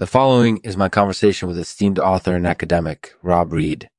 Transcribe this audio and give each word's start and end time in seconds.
The 0.00 0.06
following 0.06 0.60
is 0.64 0.78
my 0.78 0.88
conversation 0.88 1.46
with 1.46 1.58
esteemed 1.58 1.98
author 1.98 2.34
and 2.34 2.46
academic, 2.46 3.12
Rob 3.22 3.52
Reed. 3.52 3.90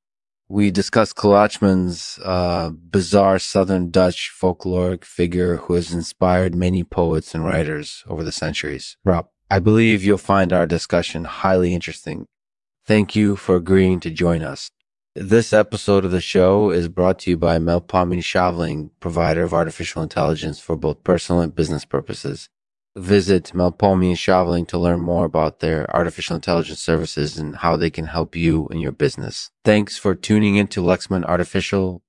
We 0.49 0.71
discuss 0.71 1.13
Klootchman's 1.13 2.17
uh, 2.25 2.71
bizarre 2.71 3.37
Southern 3.37 3.91
Dutch 3.91 4.31
folkloric 4.35 5.03
figure 5.05 5.57
who 5.57 5.75
has 5.75 5.93
inspired 5.93 6.55
many 6.55 6.83
poets 6.83 7.35
and 7.35 7.45
writers 7.45 8.03
over 8.07 8.23
the 8.23 8.31
centuries. 8.31 8.97
Rob, 9.05 9.27
I 9.51 9.59
believe 9.59 10.03
you'll 10.03 10.17
find 10.17 10.51
our 10.51 10.65
discussion 10.65 11.25
highly 11.25 11.71
interesting. 11.71 12.25
Thank 12.83 13.15
you 13.15 13.35
for 13.35 13.55
agreeing 13.55 13.99
to 13.99 14.09
join 14.09 14.41
us. 14.41 14.71
This 15.13 15.53
episode 15.53 16.03
of 16.03 16.09
the 16.09 16.19
show 16.19 16.71
is 16.71 16.87
brought 16.87 17.19
to 17.19 17.29
you 17.29 17.37
by 17.37 17.59
Melpomene 17.59 18.23
Shavling, 18.23 18.89
provider 18.99 19.43
of 19.43 19.53
artificial 19.53 20.01
intelligence 20.01 20.59
for 20.59 20.75
both 20.75 21.03
personal 21.03 21.43
and 21.43 21.53
business 21.53 21.85
purposes. 21.85 22.49
Visit 22.97 23.51
Melpomene 23.53 24.17
Shavling 24.17 24.67
to 24.67 24.77
learn 24.77 24.99
more 24.99 25.23
about 25.23 25.59
their 25.59 25.89
artificial 25.95 26.35
intelligence 26.35 26.81
services 26.81 27.37
and 27.37 27.55
how 27.55 27.77
they 27.77 27.89
can 27.89 28.05
help 28.05 28.35
you 28.35 28.67
in 28.67 28.79
your 28.79 28.91
business. 28.91 29.49
Thanks 29.63 29.97
for 29.97 30.13
tuning 30.13 30.57
into 30.57 30.81
Lexman 30.81 31.23
Artificial. 31.23 32.01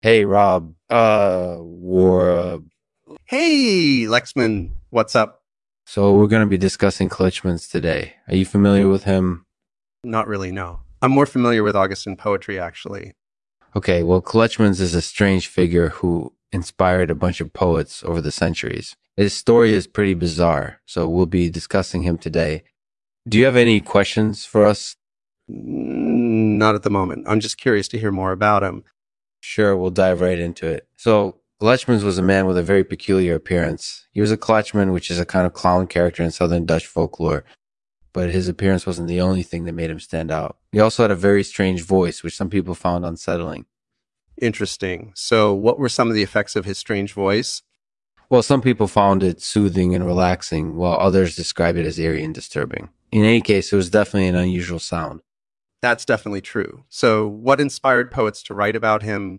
Hey, 0.00 0.24
Rob. 0.24 0.74
Uh, 0.90 1.58
war. 1.60 2.30
Uh, 2.30 2.58
hey, 3.26 4.06
Lexman. 4.08 4.72
What's 4.90 5.14
up? 5.14 5.42
So 5.86 6.12
we're 6.12 6.26
going 6.26 6.42
to 6.42 6.50
be 6.50 6.58
discussing 6.58 7.08
Klootchman's 7.08 7.68
today. 7.68 8.14
Are 8.26 8.34
you 8.34 8.44
familiar 8.44 8.88
with 8.88 9.04
him? 9.04 9.46
Not 10.02 10.26
really, 10.26 10.50
no. 10.50 10.80
I'm 11.00 11.12
more 11.12 11.26
familiar 11.26 11.62
with 11.62 11.76
Augustan 11.76 12.16
poetry, 12.16 12.58
actually. 12.58 13.12
Okay, 13.76 14.02
well, 14.02 14.20
Klootchman's 14.20 14.80
is 14.80 14.94
a 14.96 15.00
strange 15.00 15.46
figure 15.46 15.90
who 15.90 16.32
inspired 16.50 17.10
a 17.10 17.14
bunch 17.14 17.40
of 17.40 17.52
poets 17.52 18.02
over 18.02 18.20
the 18.20 18.32
centuries. 18.32 18.96
His 19.16 19.34
story 19.34 19.74
is 19.74 19.86
pretty 19.86 20.14
bizarre, 20.14 20.80
so 20.86 21.08
we'll 21.08 21.26
be 21.26 21.50
discussing 21.50 22.02
him 22.02 22.16
today. 22.16 22.64
Do 23.28 23.38
you 23.38 23.44
have 23.44 23.56
any 23.56 23.80
questions 23.80 24.44
for 24.44 24.64
us? 24.64 24.96
Mm, 25.50 26.56
not 26.56 26.74
at 26.74 26.82
the 26.82 26.90
moment. 26.90 27.26
I'm 27.28 27.40
just 27.40 27.58
curious 27.58 27.88
to 27.88 27.98
hear 27.98 28.10
more 28.10 28.32
about 28.32 28.62
him. 28.62 28.84
Sure, 29.40 29.76
we'll 29.76 29.90
dive 29.90 30.20
right 30.20 30.38
into 30.38 30.66
it. 30.66 30.88
So, 30.96 31.38
Klootchmans 31.60 32.02
was 32.02 32.18
a 32.18 32.22
man 32.22 32.46
with 32.46 32.56
a 32.56 32.62
very 32.62 32.82
peculiar 32.84 33.34
appearance. 33.34 34.08
He 34.12 34.20
was 34.20 34.32
a 34.32 34.36
Klootchman, 34.36 34.92
which 34.92 35.10
is 35.10 35.20
a 35.20 35.26
kind 35.26 35.46
of 35.46 35.52
clown 35.52 35.86
character 35.86 36.22
in 36.22 36.30
Southern 36.30 36.64
Dutch 36.64 36.86
folklore, 36.86 37.44
but 38.12 38.30
his 38.30 38.48
appearance 38.48 38.86
wasn't 38.86 39.08
the 39.08 39.20
only 39.20 39.42
thing 39.42 39.64
that 39.64 39.74
made 39.74 39.90
him 39.90 40.00
stand 40.00 40.30
out. 40.30 40.56
He 40.72 40.80
also 40.80 41.04
had 41.04 41.10
a 41.10 41.16
very 41.16 41.44
strange 41.44 41.82
voice, 41.82 42.22
which 42.22 42.36
some 42.36 42.50
people 42.50 42.74
found 42.74 43.04
unsettling. 43.04 43.66
Interesting. 44.40 45.12
So, 45.14 45.52
what 45.52 45.78
were 45.78 45.88
some 45.88 46.08
of 46.08 46.14
the 46.14 46.22
effects 46.22 46.56
of 46.56 46.64
his 46.64 46.78
strange 46.78 47.12
voice? 47.12 47.62
Well, 48.32 48.42
some 48.42 48.62
people 48.62 48.88
found 48.88 49.22
it 49.22 49.42
soothing 49.42 49.94
and 49.94 50.06
relaxing, 50.06 50.74
while 50.76 50.96
others 50.98 51.36
described 51.36 51.76
it 51.76 51.84
as 51.84 51.98
eerie 51.98 52.24
and 52.24 52.34
disturbing. 52.34 52.88
In 53.10 53.26
any 53.26 53.42
case, 53.42 53.70
it 53.70 53.76
was 53.76 53.90
definitely 53.90 54.26
an 54.26 54.36
unusual 54.36 54.78
sound. 54.78 55.20
That's 55.82 56.06
definitely 56.06 56.40
true. 56.40 56.84
So, 56.88 57.28
what 57.28 57.60
inspired 57.60 58.10
poets 58.10 58.42
to 58.44 58.54
write 58.54 58.74
about 58.74 59.02
him? 59.02 59.38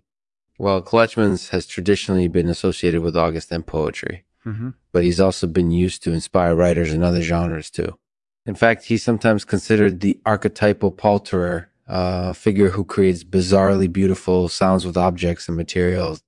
Well, 0.58 0.80
Klootchmans 0.80 1.48
has 1.48 1.66
traditionally 1.66 2.28
been 2.28 2.48
associated 2.48 3.02
with 3.02 3.16
Augustan 3.16 3.64
poetry, 3.64 4.26
mm-hmm. 4.46 4.70
but 4.92 5.02
he's 5.02 5.18
also 5.18 5.48
been 5.48 5.72
used 5.72 6.04
to 6.04 6.12
inspire 6.12 6.54
writers 6.54 6.92
in 6.92 7.02
other 7.02 7.20
genres 7.20 7.72
too. 7.72 7.98
In 8.46 8.54
fact, 8.54 8.84
he's 8.84 9.02
sometimes 9.02 9.44
considered 9.44 10.02
the 10.02 10.20
archetypal 10.24 10.92
palterer, 10.92 11.66
a 11.88 11.92
uh, 11.92 12.32
figure 12.32 12.68
who 12.68 12.84
creates 12.84 13.24
bizarrely 13.24 13.92
beautiful 13.92 14.48
sounds 14.48 14.86
with 14.86 14.96
objects 14.96 15.48
and 15.48 15.56
materials 15.56 16.22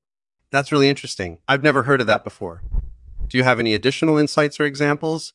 that's 0.50 0.72
really 0.72 0.88
interesting. 0.88 1.38
I've 1.48 1.62
never 1.62 1.84
heard 1.84 2.00
of 2.00 2.06
that 2.06 2.24
before. 2.24 2.62
Do 3.28 3.38
you 3.38 3.44
have 3.44 3.58
any 3.58 3.74
additional 3.74 4.18
insights 4.18 4.60
or 4.60 4.64
examples? 4.64 5.32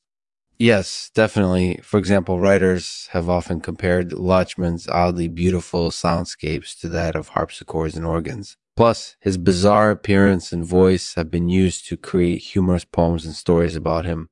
Yes, 0.57 1.09
definitely. 1.13 1.79
For 1.81 1.97
example, 1.97 2.39
writers 2.39 3.09
have 3.11 3.27
often 3.29 3.61
compared 3.61 4.11
Klootchman's 4.11 4.87
oddly 4.87 5.27
beautiful 5.27 5.89
soundscapes 5.89 6.79
to 6.81 6.89
that 6.89 7.15
of 7.15 7.29
harpsichords 7.29 7.95
and 7.97 8.05
organs. 8.05 8.57
Plus, 8.75 9.15
his 9.19 9.37
bizarre 9.37 9.91
appearance 9.91 10.51
and 10.51 10.63
voice 10.63 11.15
have 11.15 11.29
been 11.31 11.49
used 11.49 11.87
to 11.87 11.97
create 11.97 12.37
humorous 12.37 12.85
poems 12.85 13.25
and 13.25 13.35
stories 13.35 13.75
about 13.75 14.05
him. 14.05 14.29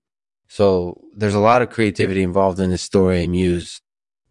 So 0.48 1.02
there's 1.16 1.36
a 1.36 1.40
lot 1.40 1.62
of 1.62 1.70
creativity 1.70 2.24
involved 2.24 2.60
in 2.60 2.70
his 2.70 2.82
story 2.82 3.24
and 3.24 3.32
muse. 3.32 3.82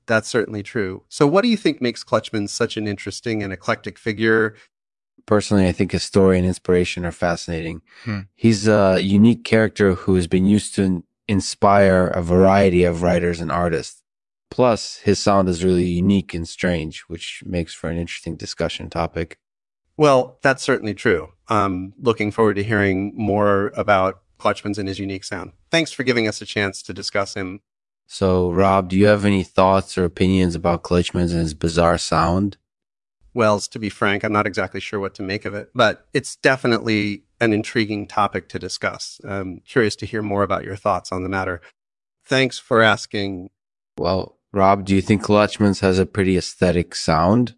That's 0.06 0.28
certainly 0.28 0.62
true. 0.62 1.02
So 1.08 1.26
what 1.26 1.42
do 1.42 1.48
you 1.48 1.56
think 1.56 1.82
makes 1.82 2.02
Klootchman 2.02 2.48
such 2.48 2.76
an 2.76 2.86
interesting 2.86 3.42
and 3.42 3.52
eclectic 3.52 3.98
figure 3.98 4.54
personally, 5.28 5.68
I 5.68 5.72
think 5.72 5.92
his 5.92 6.02
story 6.02 6.38
and 6.38 6.46
inspiration 6.46 7.04
are 7.04 7.12
fascinating. 7.12 7.82
Hmm. 8.04 8.20
He's 8.34 8.66
a 8.66 8.98
unique 9.00 9.44
character 9.44 9.94
who 9.94 10.14
has 10.14 10.26
been 10.26 10.46
used 10.46 10.74
to 10.76 11.04
inspire 11.28 12.06
a 12.06 12.22
variety 12.22 12.82
of 12.82 13.02
writers 13.02 13.38
and 13.40 13.52
artists. 13.52 14.02
Plus, 14.50 14.96
his 15.04 15.18
sound 15.18 15.48
is 15.48 15.62
really 15.62 15.84
unique 15.84 16.32
and 16.32 16.48
strange, 16.48 17.02
which 17.02 17.42
makes 17.44 17.74
for 17.74 17.90
an 17.90 17.98
interesting 17.98 18.36
discussion 18.36 18.88
topic. 18.88 19.38
Well, 19.98 20.38
that's 20.42 20.62
certainly 20.62 20.94
true. 20.94 21.28
I'm 21.48 21.92
looking 22.00 22.30
forward 22.30 22.54
to 22.54 22.64
hearing 22.64 23.12
more 23.14 23.70
about 23.76 24.22
Klootchman's 24.40 24.78
and 24.78 24.88
his 24.88 24.98
unique 24.98 25.24
sound. 25.24 25.52
Thanks 25.70 25.92
for 25.92 26.04
giving 26.04 26.26
us 26.26 26.40
a 26.40 26.46
chance 26.46 26.82
to 26.84 26.94
discuss 26.94 27.34
him. 27.34 27.60
So, 28.06 28.50
Rob, 28.50 28.88
do 28.88 28.96
you 28.96 29.06
have 29.06 29.26
any 29.26 29.42
thoughts 29.42 29.98
or 29.98 30.04
opinions 30.04 30.54
about 30.54 30.82
Klootchman's 30.82 31.32
and 31.32 31.42
his 31.42 31.52
bizarre 31.52 31.98
sound? 31.98 32.56
Wells, 33.34 33.68
to 33.68 33.78
be 33.78 33.88
frank, 33.88 34.24
I'm 34.24 34.32
not 34.32 34.46
exactly 34.46 34.80
sure 34.80 35.00
what 35.00 35.14
to 35.16 35.22
make 35.22 35.44
of 35.44 35.54
it, 35.54 35.70
but 35.74 36.06
it's 36.12 36.36
definitely 36.36 37.22
an 37.40 37.52
intriguing 37.52 38.06
topic 38.06 38.48
to 38.50 38.58
discuss. 38.58 39.20
I'm 39.26 39.60
curious 39.60 39.96
to 39.96 40.06
hear 40.06 40.22
more 40.22 40.42
about 40.42 40.64
your 40.64 40.76
thoughts 40.76 41.12
on 41.12 41.22
the 41.22 41.28
matter. 41.28 41.60
Thanks 42.24 42.58
for 42.58 42.82
asking. 42.82 43.50
Well, 43.96 44.38
Rob, 44.52 44.84
do 44.84 44.94
you 44.94 45.02
think 45.02 45.22
Klootchman's 45.22 45.80
has 45.80 45.98
a 45.98 46.06
pretty 46.06 46.36
aesthetic 46.36 46.94
sound? 46.94 47.54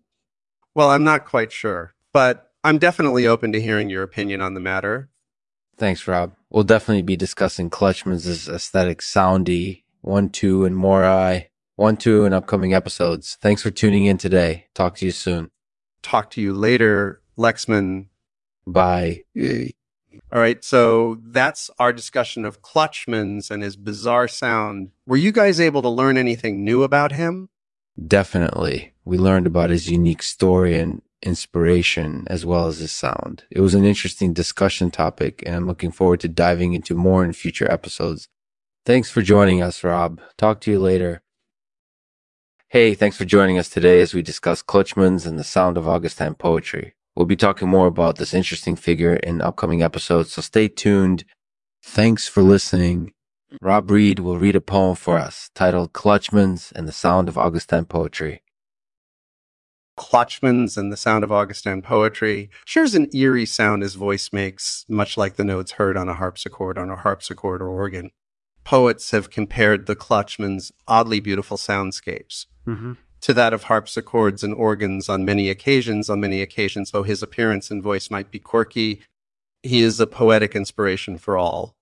Well, 0.75 0.91
I'm 0.91 1.04
not 1.04 1.25
quite 1.25 1.53
sure, 1.53 1.94
but 2.12 2.50
I'm 2.62 2.78
definitely 2.78 3.26
open 3.26 3.52
to 3.52 3.60
hearing 3.60 3.91
your 3.91 4.02
opinion 4.02 4.41
on 4.41 4.54
the 4.54 4.60
matter. 4.60 5.08
Thanks, 5.76 6.06
Rob. 6.06 6.34
We'll 6.50 6.64
definitely 6.64 7.02
be 7.02 7.16
discussing 7.16 7.70
Klootchman's 7.70 8.48
aesthetic 8.48 9.00
soundy, 9.00 9.84
one, 10.02 10.28
two, 10.28 10.64
and 10.64 10.76
more 10.76 11.04
I, 11.04 11.48
one, 11.76 11.97
two, 11.97 12.25
in 12.25 12.34
upcoming 12.34 12.75
episodes. 12.75 13.38
Thanks 13.41 13.62
for 13.62 13.70
tuning 13.70 14.04
in 14.04 14.19
today. 14.19 14.66
Talk 14.75 14.97
to 14.97 15.06
you 15.06 15.12
soon 15.12 15.50
talk 16.03 16.31
to 16.31 16.41
you 16.41 16.53
later, 16.53 17.21
Lexman. 17.38 18.06
Bye. 18.66 19.25
All 20.33 20.41
right, 20.41 20.62
so 20.65 21.19
that's 21.22 21.71
our 21.78 21.93
discussion 21.93 22.44
of 22.44 22.62
Klootchman's 22.62 23.50
and 23.50 23.62
his 23.62 23.77
bizarre 23.77 24.28
sound. 24.28 24.91
Were 25.06 25.16
you 25.16 25.33
guys 25.33 25.61
able 25.61 25.83
to 25.83 25.88
learn 25.88 26.16
anything 26.16 26.65
new 26.65 26.83
about 26.83 27.12
him? 27.12 27.49
Definitely. 28.06 28.93
We 29.05 29.19
learned 29.19 29.47
about 29.47 29.71
his 29.71 29.91
unique 29.91 30.22
story 30.22 30.78
and 30.78 31.03
inspiration 31.22 32.25
as 32.28 32.47
well 32.47 32.67
as 32.67 32.78
his 32.78 32.93
sound. 32.93 33.44
It 33.50 33.61
was 33.61 33.75
an 33.75 33.84
interesting 33.84 34.32
discussion 34.32 34.91
topic, 34.91 35.43
and 35.44 35.55
I'm 35.55 35.67
looking 35.67 35.91
forward 35.91 36.21
to 36.21 36.28
diving 36.28 36.72
into 36.72 36.94
more 36.94 37.25
in 37.25 37.32
future 37.32 37.71
episodes. 37.71 38.28
Thanks 38.87 39.11
for 39.11 39.22
joining 39.22 39.62
us, 39.62 39.84
Rob. 39.84 40.21
Talk 40.38 40.61
to 40.62 40.71
you 40.71 40.78
later. 40.78 41.22
Hey, 42.72 42.94
thanks 42.94 43.16
for 43.16 43.25
joining 43.25 43.58
us 43.58 43.69
today 43.69 44.00
as 44.00 44.14
we 44.14 44.22
discuss 44.22 44.62
Klootchman's 44.62 45.26
and 45.26 45.36
the 45.36 45.42
sound 45.42 45.76
of 45.76 45.88
Augustan 45.88 46.36
poetry. 46.36 46.94
We'll 47.16 47.26
be 47.26 47.34
talking 47.34 47.66
more 47.69 47.88
about 47.88 48.19
this 48.19 48.32
interesting 48.32 48.76
figure 48.76 49.16
in 49.16 49.41
upcoming 49.41 49.82
episodes, 49.82 50.32
so 50.32 50.41
stay 50.41 50.69
tuned. 50.69 51.25
Thanks 51.82 52.28
for 52.28 52.44
listening. 52.44 53.12
Rob 53.60 53.91
Reed 53.91 54.20
will 54.20 54.38
read 54.38 54.54
a 54.54 54.60
poem 54.60 54.94
for 54.94 55.19
us 55.19 55.50
titled 55.53 55.92
Klootchman's 55.92 56.70
and 56.70 56.86
the 56.86 56.92
Sound 56.92 57.28
of 57.28 57.36
Augustan 57.36 57.86
Poetry. 57.86 58.44
Klootchman's 59.98 60.76
and 60.76 60.92
the 60.92 60.97
Sound 60.97 61.25
of 61.25 61.32
Augustan 61.32 61.82
Poetry 61.82 62.50
shares 62.64 62.94
an 62.94 63.08
eerie 63.12 63.47
sound 63.47 63.82
his 63.82 63.97
voice 63.97 64.31
makes, 64.32 64.87
much 64.88 65.16
like 65.16 65.34
the 65.34 65.42
notes 65.42 65.72
heard 65.72 65.97
on 65.97 66.08
a 66.08 66.14
harpsichord 66.14 66.78
on 66.78 66.88
a 66.88 66.94
harpsichord 66.94 67.62
or 67.62 67.69
organ. 67.69 68.12
Poets 68.62 69.10
have 69.10 69.31
compared 69.31 69.87
the 69.87 69.97
Klootchman's 69.97 70.70
oddly 70.87 71.19
beautiful 71.19 71.56
soundscapes 71.56 72.46
mm-hmm. 72.70 72.93
to 73.22 73.34
that 73.34 73.52
of 73.52 73.64
harpsichords 73.64 74.43
and 74.43 74.55
organs 74.55 75.08
on 75.08 75.25
many 75.25 75.50
occasions. 75.50 76.08
On 76.08 76.20
many 76.20 76.40
occasions, 76.43 76.90
though 76.90 77.02
his 77.02 77.22
appearance 77.22 77.70
and 77.70 77.82
voice 77.82 78.11
might 78.11 78.31
be 78.31 78.38
quirky, 78.38 79.02
he 79.62 79.82
is 79.82 80.00
a 80.00 80.06
poetic 80.06 80.55
inspiration 80.55 81.19
for 81.19 81.37
all. 81.37 81.75